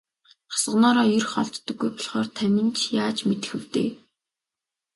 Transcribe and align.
Тосгоноосоо 0.49 1.07
ер 1.17 1.25
холддоггүй 1.31 1.89
болохоор 1.93 2.27
та 2.37 2.43
минь 2.53 2.73
ч 2.79 2.81
яаж 3.01 3.17
мэдэх 3.29 3.51
вэ 3.59 3.65
дээ. 3.73 3.89